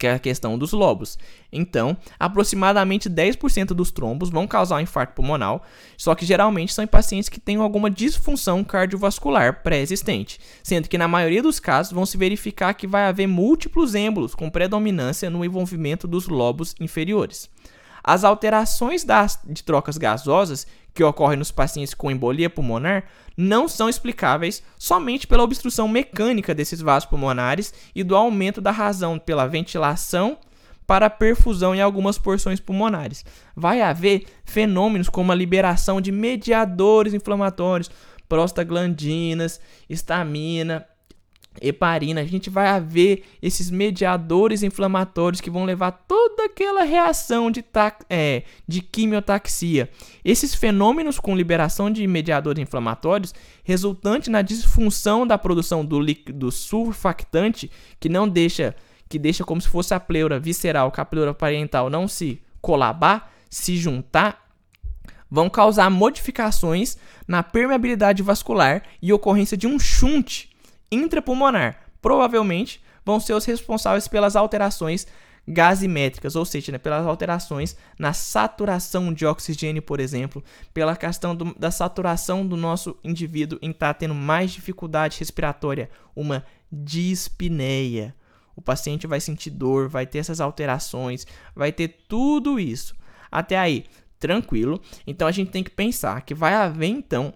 que 0.00 0.06
é 0.06 0.14
a 0.14 0.18
questão 0.18 0.56
dos 0.56 0.72
lobos. 0.72 1.18
Então, 1.52 1.94
aproximadamente 2.18 3.10
10% 3.10 3.66
dos 3.74 3.90
trombos 3.90 4.30
vão 4.30 4.46
causar 4.46 4.76
um 4.76 4.80
infarto 4.80 5.12
pulmonar, 5.14 5.60
só 5.94 6.14
que 6.14 6.24
geralmente 6.24 6.72
são 6.72 6.82
em 6.82 6.88
pacientes 6.88 7.28
que 7.28 7.38
têm 7.38 7.56
alguma 7.56 7.90
disfunção 7.90 8.64
cardiovascular 8.64 9.62
pré-existente, 9.62 10.40
sendo 10.62 10.88
que 10.88 10.96
na 10.96 11.06
maioria 11.06 11.42
dos 11.42 11.60
casos 11.60 11.92
vão 11.92 12.06
se 12.06 12.16
verificar 12.16 12.72
que 12.72 12.86
vai 12.86 13.04
haver 13.04 13.26
múltiplos 13.26 13.94
êmbolos 13.94 14.34
com 14.34 14.48
predominância 14.48 15.28
no 15.28 15.44
envolvimento 15.44 16.08
dos 16.08 16.28
lobos 16.28 16.74
inferiores. 16.80 17.50
As 18.02 18.24
alterações 18.24 19.04
das, 19.04 19.38
de 19.44 19.62
trocas 19.62 19.98
gasosas 19.98 20.66
que 20.94 21.04
ocorrem 21.04 21.38
nos 21.38 21.50
pacientes 21.50 21.94
com 21.94 22.10
embolia 22.10 22.50
pulmonar 22.50 23.04
não 23.36 23.68
são 23.68 23.88
explicáveis 23.88 24.62
somente 24.78 25.26
pela 25.26 25.44
obstrução 25.44 25.86
mecânica 25.86 26.54
desses 26.54 26.80
vasos 26.80 27.08
pulmonares 27.08 27.72
e 27.94 28.02
do 28.02 28.16
aumento 28.16 28.60
da 28.60 28.70
razão 28.70 29.18
pela 29.18 29.46
ventilação 29.46 30.38
para 30.86 31.08
perfusão 31.08 31.72
em 31.74 31.80
algumas 31.80 32.18
porções 32.18 32.58
pulmonares. 32.58 33.24
Vai 33.54 33.80
haver 33.80 34.24
fenômenos 34.44 35.08
como 35.08 35.30
a 35.30 35.36
liberação 35.36 36.00
de 36.00 36.10
mediadores 36.10 37.14
inflamatórios, 37.14 37.88
prostaglandinas, 38.28 39.60
estamina, 39.88 40.84
heparina, 41.60 42.20
a 42.20 42.24
gente 42.24 42.48
vai 42.48 42.68
haver 42.68 43.24
esses 43.42 43.70
mediadores 43.70 44.62
inflamatórios 44.62 45.40
que 45.40 45.50
vão 45.50 45.64
levar 45.64 45.90
toda 45.90 46.44
aquela 46.44 46.82
reação 46.84 47.50
de, 47.50 47.64
é, 48.08 48.44
de 48.66 48.80
quimiotaxia. 48.80 49.90
Esses 50.24 50.54
fenômenos 50.54 51.18
com 51.18 51.36
liberação 51.36 51.90
de 51.90 52.06
mediadores 52.06 52.62
inflamatórios 52.62 53.34
resultante 53.64 54.30
na 54.30 54.42
disfunção 54.42 55.26
da 55.26 55.36
produção 55.36 55.84
do 55.84 56.00
líquido 56.00 56.52
surfactante, 56.52 57.70
que 57.98 58.08
não 58.08 58.28
deixa, 58.28 58.74
que 59.08 59.18
deixa 59.18 59.44
como 59.44 59.60
se 59.60 59.68
fosse 59.68 59.92
a 59.92 60.00
pleura 60.00 60.38
visceral 60.38 60.92
com 60.92 61.00
a 61.00 61.04
pleura 61.04 61.34
parental 61.34 61.90
não 61.90 62.06
se 62.06 62.40
colabar, 62.60 63.32
se 63.48 63.76
juntar, 63.76 64.48
vão 65.30 65.48
causar 65.48 65.90
modificações 65.90 66.96
na 67.26 67.42
permeabilidade 67.42 68.22
vascular 68.22 68.82
e 69.00 69.12
ocorrência 69.12 69.56
de 69.56 69.66
um 69.66 69.78
shunt 69.78 70.49
intrapulmonar 70.90 71.90
provavelmente 72.00 72.82
vão 73.04 73.20
ser 73.20 73.34
os 73.34 73.44
responsáveis 73.44 74.08
pelas 74.08 74.36
alterações 74.36 75.06
gasimétricas, 75.46 76.36
ou 76.36 76.44
seja, 76.44 76.72
né, 76.72 76.78
pelas 76.78 77.06
alterações 77.06 77.76
na 77.98 78.12
saturação 78.12 79.12
de 79.12 79.26
oxigênio, 79.26 79.82
por 79.82 79.98
exemplo, 79.98 80.44
pela 80.72 80.94
questão 80.94 81.34
do, 81.34 81.54
da 81.58 81.70
saturação 81.70 82.46
do 82.46 82.56
nosso 82.56 82.96
indivíduo 83.02 83.58
em 83.62 83.70
estar 83.70 83.94
tá 83.94 83.98
tendo 83.98 84.14
mais 84.14 84.52
dificuldade 84.52 85.18
respiratória, 85.18 85.90
uma 86.14 86.44
dispneia. 86.70 88.14
O 88.54 88.62
paciente 88.62 89.06
vai 89.06 89.20
sentir 89.20 89.50
dor, 89.50 89.88
vai 89.88 90.06
ter 90.06 90.18
essas 90.18 90.40
alterações, 90.40 91.26
vai 91.54 91.72
ter 91.72 91.88
tudo 92.06 92.60
isso. 92.60 92.94
Até 93.30 93.58
aí, 93.58 93.86
tranquilo. 94.18 94.80
Então 95.06 95.26
a 95.26 95.32
gente 95.32 95.50
tem 95.50 95.64
que 95.64 95.70
pensar 95.70 96.20
que 96.22 96.34
vai 96.34 96.54
haver 96.54 96.88
então 96.88 97.32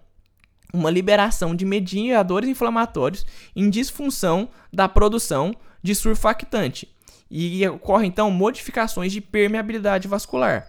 uma 0.74 0.90
liberação 0.90 1.54
de 1.54 1.64
mediadores 1.64 2.48
inflamatórios 2.48 3.24
em 3.54 3.70
disfunção 3.70 4.48
da 4.72 4.88
produção 4.88 5.54
de 5.80 5.94
surfactante. 5.94 6.88
E 7.30 7.66
ocorrem 7.68 8.08
então 8.08 8.30
modificações 8.30 9.12
de 9.12 9.20
permeabilidade 9.20 10.08
vascular. 10.08 10.68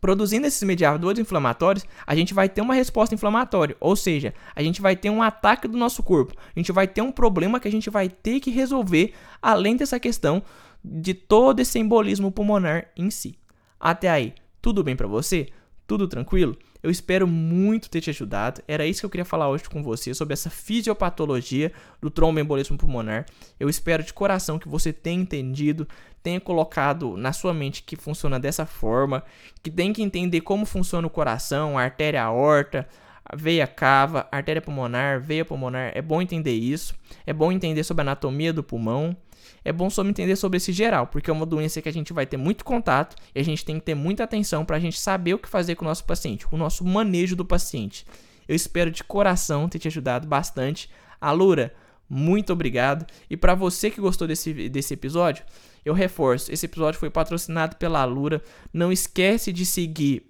Produzindo 0.00 0.46
esses 0.46 0.62
mediadores 0.62 1.18
inflamatórios, 1.18 1.84
a 2.06 2.14
gente 2.14 2.32
vai 2.32 2.48
ter 2.48 2.60
uma 2.60 2.74
resposta 2.74 3.14
inflamatória, 3.14 3.76
ou 3.80 3.96
seja, 3.96 4.32
a 4.54 4.62
gente 4.62 4.80
vai 4.80 4.94
ter 4.94 5.10
um 5.10 5.22
ataque 5.22 5.66
do 5.66 5.76
nosso 5.76 6.02
corpo, 6.02 6.34
a 6.54 6.58
gente 6.58 6.70
vai 6.70 6.86
ter 6.86 7.02
um 7.02 7.10
problema 7.10 7.58
que 7.58 7.68
a 7.68 7.70
gente 7.70 7.90
vai 7.90 8.08
ter 8.08 8.38
que 8.38 8.50
resolver, 8.50 9.12
além 9.42 9.76
dessa 9.76 9.98
questão 9.98 10.42
de 10.84 11.14
todo 11.14 11.60
esse 11.60 11.78
embolismo 11.78 12.30
pulmonar 12.30 12.86
em 12.96 13.10
si. 13.10 13.36
Até 13.80 14.08
aí, 14.08 14.34
tudo 14.62 14.84
bem 14.84 14.94
para 14.94 15.08
você? 15.08 15.48
Tudo 15.88 16.06
tranquilo? 16.06 16.54
Eu 16.82 16.90
espero 16.90 17.26
muito 17.26 17.88
ter 17.88 18.02
te 18.02 18.10
ajudado. 18.10 18.62
Era 18.68 18.84
isso 18.84 19.00
que 19.00 19.06
eu 19.06 19.10
queria 19.10 19.24
falar 19.24 19.48
hoje 19.48 19.64
com 19.70 19.82
você 19.82 20.12
sobre 20.12 20.34
essa 20.34 20.50
fisiopatologia 20.50 21.72
do 21.98 22.10
tromboembolismo 22.10 22.76
pulmonar. 22.76 23.24
Eu 23.58 23.70
espero 23.70 24.02
de 24.02 24.12
coração 24.12 24.58
que 24.58 24.68
você 24.68 24.92
tenha 24.92 25.22
entendido, 25.22 25.88
tenha 26.22 26.38
colocado 26.38 27.16
na 27.16 27.32
sua 27.32 27.54
mente 27.54 27.82
que 27.82 27.96
funciona 27.96 28.38
dessa 28.38 28.66
forma, 28.66 29.24
que 29.62 29.70
tem 29.70 29.90
que 29.90 30.02
entender 30.02 30.42
como 30.42 30.66
funciona 30.66 31.06
o 31.06 31.10
coração, 31.10 31.78
a 31.78 31.84
artéria 31.84 32.22
aorta, 32.22 32.86
veia 33.34 33.66
cava, 33.66 34.26
artéria 34.30 34.62
pulmonar, 34.62 35.20
veia 35.20 35.44
pulmonar. 35.44 35.92
É 35.94 36.02
bom 36.02 36.20
entender 36.22 36.54
isso. 36.54 36.94
É 37.26 37.32
bom 37.32 37.52
entender 37.52 37.84
sobre 37.84 38.02
a 38.02 38.04
anatomia 38.04 38.52
do 38.52 38.62
pulmão 38.62 39.16
é 39.64 39.72
bom 39.72 39.90
só 39.90 40.02
entender 40.04 40.36
sobre 40.36 40.56
esse 40.56 40.72
geral, 40.72 41.06
porque 41.06 41.30
é 41.30 41.32
uma 41.32 41.46
doença 41.46 41.82
que 41.82 41.88
a 41.88 41.92
gente 41.92 42.12
vai 42.12 42.26
ter 42.26 42.36
muito 42.36 42.64
contato 42.64 43.16
e 43.34 43.40
a 43.40 43.44
gente 43.44 43.64
tem 43.64 43.78
que 43.78 43.84
ter 43.84 43.94
muita 43.94 44.24
atenção 44.24 44.64
para 44.64 44.76
a 44.76 44.80
gente 44.80 44.98
saber 44.98 45.34
o 45.34 45.38
que 45.38 45.48
fazer 45.48 45.74
com 45.74 45.84
o 45.84 45.88
nosso 45.88 46.04
paciente, 46.04 46.46
o 46.50 46.56
nosso 46.56 46.84
manejo 46.84 47.36
do 47.36 47.44
paciente. 47.44 48.06
Eu 48.46 48.54
espero 48.54 48.90
de 48.90 49.04
coração 49.04 49.68
ter 49.68 49.78
te 49.78 49.88
ajudado 49.88 50.26
bastante. 50.26 50.88
Alura, 51.20 51.74
muito 52.08 52.52
obrigado. 52.52 53.06
E 53.28 53.36
para 53.36 53.54
você 53.54 53.90
que 53.90 54.00
gostou 54.00 54.26
desse, 54.26 54.70
desse 54.70 54.94
episódio, 54.94 55.44
eu 55.84 55.92
reforço: 55.92 56.50
esse 56.50 56.64
episódio 56.64 56.98
foi 56.98 57.10
patrocinado 57.10 57.76
pela 57.76 58.00
Alura. 58.00 58.42
Não 58.72 58.90
esquece 58.90 59.52
de 59.52 59.66
seguir, 59.66 60.24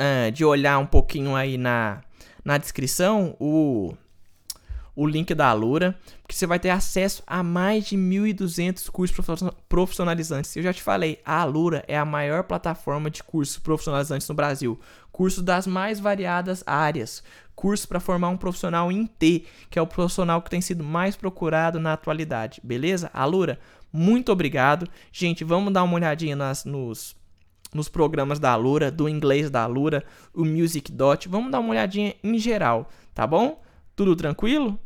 uh, 0.00 0.30
de 0.30 0.44
olhar 0.44 0.78
um 0.78 0.86
pouquinho 0.86 1.34
aí 1.34 1.58
na, 1.58 2.00
na 2.44 2.58
descrição 2.58 3.36
o 3.38 3.94
o 4.96 5.06
link 5.06 5.34
da 5.34 5.48
Alura, 5.48 5.94
porque 6.22 6.34
você 6.34 6.46
vai 6.46 6.58
ter 6.58 6.70
acesso 6.70 7.22
a 7.26 7.42
mais 7.42 7.84
de 7.84 7.98
1.200 7.98 8.90
cursos 8.90 9.14
profissionalizantes. 9.68 10.56
Eu 10.56 10.62
já 10.62 10.72
te 10.72 10.82
falei, 10.82 11.20
a 11.22 11.42
Alura 11.42 11.84
é 11.86 11.98
a 11.98 12.04
maior 12.04 12.44
plataforma 12.44 13.10
de 13.10 13.22
cursos 13.22 13.58
profissionalizantes 13.58 14.26
no 14.26 14.34
Brasil. 14.34 14.80
Cursos 15.12 15.44
das 15.44 15.66
mais 15.66 16.00
variadas 16.00 16.64
áreas. 16.66 17.22
Cursos 17.54 17.84
para 17.84 18.00
formar 18.00 18.30
um 18.30 18.38
profissional 18.38 18.90
em 18.90 19.06
T, 19.06 19.44
que 19.68 19.78
é 19.78 19.82
o 19.82 19.86
profissional 19.86 20.40
que 20.40 20.50
tem 20.50 20.62
sido 20.62 20.82
mais 20.82 21.14
procurado 21.14 21.78
na 21.78 21.92
atualidade. 21.92 22.60
Beleza? 22.64 23.10
Alura, 23.12 23.58
muito 23.92 24.32
obrigado. 24.32 24.88
Gente, 25.12 25.44
vamos 25.44 25.74
dar 25.74 25.82
uma 25.82 25.94
olhadinha 25.94 26.34
nas, 26.34 26.64
nos 26.64 27.14
nos 27.76 27.88
programas 27.88 28.38
da 28.38 28.50
Alura, 28.50 28.90
do 28.90 29.08
inglês 29.08 29.50
da 29.50 29.62
Alura, 29.62 30.02
o 30.34 30.44
Music 30.44 30.90
Dot. 30.90 31.28
Vamos 31.28 31.52
dar 31.52 31.60
uma 31.60 31.70
olhadinha 31.70 32.14
em 32.24 32.38
geral, 32.38 32.88
tá 33.14 33.26
bom? 33.26 33.62
Tudo 33.94 34.16
tranquilo? 34.16 34.78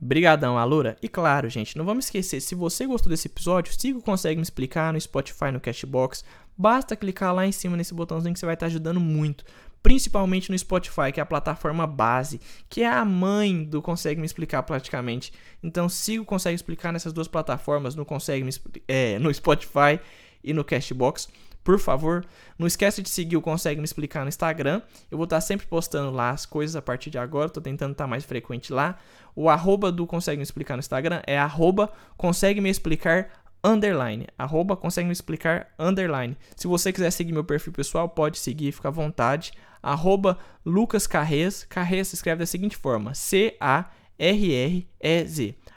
Brigadão, 0.00 0.58
Alura. 0.58 0.96
E 1.00 1.08
claro, 1.08 1.48
gente, 1.48 1.76
não 1.76 1.84
vamos 1.84 2.06
esquecer, 2.06 2.40
se 2.40 2.54
você 2.54 2.86
gostou 2.86 3.08
desse 3.08 3.28
episódio, 3.28 3.72
siga 3.72 3.98
o 3.98 4.02
Consegue 4.02 4.36
Me 4.36 4.42
Explicar 4.42 4.92
no 4.92 5.00
Spotify, 5.00 5.52
no 5.52 5.60
Cashbox. 5.60 6.24
Basta 6.56 6.96
clicar 6.96 7.34
lá 7.34 7.46
em 7.46 7.52
cima 7.52 7.76
nesse 7.76 7.94
botãozinho 7.94 8.32
que 8.34 8.40
você 8.40 8.46
vai 8.46 8.54
estar 8.54 8.66
ajudando 8.66 8.98
muito. 8.98 9.44
Principalmente 9.82 10.50
no 10.50 10.58
Spotify, 10.58 11.12
que 11.12 11.18
é 11.18 11.22
a 11.22 11.26
plataforma 11.26 11.86
base, 11.86 12.40
que 12.68 12.82
é 12.82 12.88
a 12.88 13.04
mãe 13.04 13.64
do 13.64 13.80
Consegue 13.80 14.20
Me 14.20 14.26
Explicar 14.26 14.62
praticamente. 14.62 15.32
Então 15.62 15.88
siga 15.88 16.22
o 16.22 16.26
Consegue 16.26 16.54
Explicar 16.54 16.92
nessas 16.92 17.12
duas 17.12 17.28
plataformas, 17.28 17.94
no, 17.94 18.04
Consegue 18.04 18.44
Me, 18.44 18.52
é, 18.86 19.18
no 19.18 19.32
Spotify 19.32 20.00
e 20.42 20.52
no 20.52 20.64
Cashbox. 20.64 21.28
Por 21.64 21.78
favor, 21.78 22.24
não 22.58 22.66
esquece 22.66 23.02
de 23.02 23.08
seguir 23.08 23.36
o 23.36 23.42
Consegue 23.42 23.80
Me 23.80 23.84
Explicar 23.84 24.22
no 24.22 24.28
Instagram. 24.28 24.82
Eu 25.10 25.16
vou 25.16 25.24
estar 25.24 25.40
sempre 25.40 25.66
postando 25.66 26.10
lá 26.10 26.30
as 26.30 26.44
coisas 26.44 26.74
a 26.74 26.82
partir 26.82 27.10
de 27.10 27.18
agora. 27.18 27.46
Estou 27.46 27.62
tentando 27.62 27.92
estar 27.92 28.06
mais 28.06 28.24
frequente 28.24 28.72
lá. 28.72 28.98
O 29.34 29.48
arroba 29.48 29.92
do 29.92 30.06
Consegue 30.06 30.38
Me 30.38 30.42
Explicar 30.42 30.76
no 30.76 30.80
Instagram 30.80 31.22
é 31.26 31.38
arroba 31.38 31.92
consegue 32.16 32.60
me 32.60 32.68
explicar 32.68 33.30
underline. 33.64 34.26
Arroba 34.36 34.76
consegue 34.76 35.06
me 35.06 35.12
explicar 35.12 35.68
underline. 35.78 36.36
Se 36.56 36.66
você 36.66 36.92
quiser 36.92 37.10
seguir 37.10 37.32
meu 37.32 37.44
perfil 37.44 37.72
pessoal, 37.72 38.08
pode 38.08 38.38
seguir, 38.38 38.72
fica 38.72 38.88
à 38.88 38.90
vontade. 38.90 39.52
Arroba 39.82 40.38
Lucas 40.64 41.06
Carrez. 41.06 41.64
Carrez 41.64 42.08
se 42.08 42.16
escreve 42.16 42.40
da 42.40 42.46
seguinte 42.46 42.76
forma: 42.76 43.14
C-A-R-R-E-Z. 43.14 43.54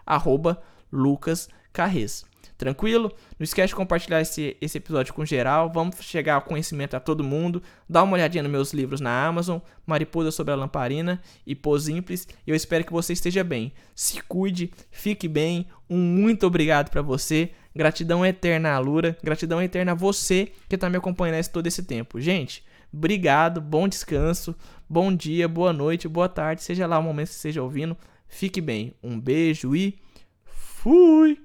Arroba 0.06 0.62
Lucas 0.92 1.48
Carrez. 1.72 2.25
Tranquilo? 2.58 3.12
Não 3.38 3.44
esquece 3.44 3.70
de 3.70 3.76
compartilhar 3.76 4.22
esse, 4.22 4.56
esse 4.62 4.78
episódio 4.78 5.14
com 5.14 5.26
geral. 5.26 5.70
Vamos 5.74 5.98
chegar 6.02 6.36
ao 6.36 6.42
conhecimento 6.42 6.96
a 6.96 7.00
todo 7.00 7.24
mundo. 7.24 7.62
Dá 7.88 8.02
uma 8.02 8.14
olhadinha 8.14 8.44
nos 8.44 8.52
meus 8.52 8.74
livros 8.74 9.02
na 9.02 9.26
Amazon: 9.26 9.60
Mariposa 9.86 10.32
sobre 10.32 10.54
a 10.54 10.56
Lamparina 10.56 11.22
e 11.46 11.54
Pô 11.54 11.78
Simples. 11.78 12.28
Eu 12.48 12.56
espero 12.56 12.86
que 12.86 12.94
você 12.94 13.14
esteja 13.14 13.44
bem. 13.44 13.74
Se 13.94 14.22
cuide, 14.24 14.72
fique 14.90 15.28
bem. 15.28 15.68
Um 15.90 15.98
muito 15.98 16.48
obrigado 16.48 16.90
para 16.90 17.02
você. 17.02 17.52
Gratidão 17.76 18.26
eterna 18.26 18.72
à 18.72 18.80
Lura. 18.80 19.18
Gratidão 19.22 19.62
eterna 19.62 19.92
a 19.92 19.96
você 19.96 20.52
que 20.70 20.76
está 20.76 20.90
me 20.90 20.98
acompanhando 20.98 21.46
todo 21.50 21.68
esse 21.68 21.84
tempo. 21.84 22.22
Gente, 22.22 22.64
obrigado. 22.94 23.60
Bom 23.60 23.86
descanso. 23.86 24.56
Bom 24.88 25.14
dia, 25.14 25.48
boa 25.48 25.74
noite, 25.74 26.08
boa 26.08 26.30
tarde. 26.30 26.64
Seja 26.64 26.88
lá 26.88 27.00
o 27.00 27.04
momento 27.04 27.28
que 27.28 27.34
você 27.34 27.50
esteja 27.50 27.64
ouvindo. 27.64 27.98
Fique 28.28 28.62
bem. 28.62 28.94
Um 29.04 29.20
beijo 29.20 29.76
e 29.76 30.00
fui! 30.46 31.45